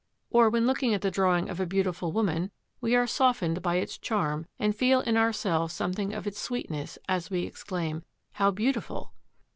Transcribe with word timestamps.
Or, 0.31 0.49
when 0.49 0.65
looking 0.65 0.95
at 0.95 1.01
the 1.01 1.11
drawing 1.11 1.47
of 1.47 1.59
a 1.59 1.67
beautiful 1.67 2.11
woman, 2.11 2.49
we 2.81 2.95
are 2.95 3.05
softened 3.05 3.61
by 3.61 3.75
its 3.75 3.99
charm 3.99 4.47
and 4.57 4.75
feel 4.75 5.01
in 5.01 5.15
ourselves 5.15 5.75
something 5.75 6.11
of 6.11 6.25
its 6.25 6.41
sweetness 6.41 6.97
as 7.07 7.29
we 7.29 7.43
exclaim, 7.43 8.03
"How 8.31 8.49
beautiful." 8.49 9.13